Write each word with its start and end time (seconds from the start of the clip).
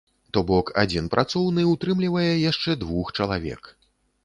То 0.35 0.39
бок, 0.51 0.71
адзін 0.83 1.09
працоўны 1.15 1.67
ўтрымлівае 1.73 2.33
яшчэ 2.51 2.77
двух 2.87 3.15
чалавек. 3.21 3.73